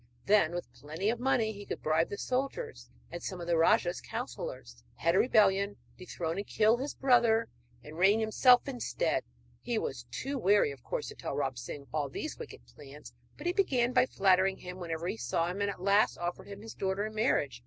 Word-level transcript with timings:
Then, 0.25 0.55
with 0.55 0.73
plenty 0.73 1.11
of 1.11 1.19
money, 1.19 1.51
he 1.51 1.63
could 1.63 1.83
bribe 1.83 2.09
the 2.09 2.17
soldiers 2.17 2.89
and 3.11 3.21
some 3.21 3.39
of 3.39 3.45
the 3.45 3.55
rajah's 3.55 4.01
counsellors, 4.01 4.83
head 4.95 5.13
a 5.13 5.19
rebellion, 5.19 5.77
dethrone 5.95 6.37
and 6.37 6.47
kill 6.47 6.77
his 6.77 6.95
brother, 6.95 7.49
and 7.83 7.99
reign 7.99 8.19
himself 8.19 8.67
instead. 8.67 9.23
He 9.61 9.77
was 9.77 10.07
too 10.09 10.39
wary, 10.39 10.71
of 10.71 10.81
course, 10.81 11.09
to 11.09 11.15
tell 11.15 11.35
Ram 11.35 11.55
Singh 11.55 11.83
of 11.83 11.93
all 11.93 12.09
these 12.09 12.39
wicked 12.39 12.65
plans; 12.65 13.13
but 13.37 13.45
he 13.45 13.53
began 13.53 13.93
by 13.93 14.07
flattering 14.07 14.57
him 14.57 14.79
whenever 14.79 15.05
he 15.07 15.17
saw 15.17 15.51
him, 15.51 15.61
and 15.61 15.69
at 15.69 15.79
last 15.83 16.17
offered 16.17 16.47
him 16.47 16.61
his 16.63 16.73
daughter 16.73 17.05
in 17.05 17.13
marriage. 17.13 17.59